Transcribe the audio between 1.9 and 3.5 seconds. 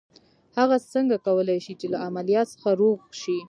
له عمليات څخه روغ شي.